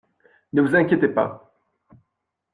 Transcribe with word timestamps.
Ne 0.53 0.61
vous 0.63 0.75
inquiétez 0.75 1.09
pas! 1.09 1.53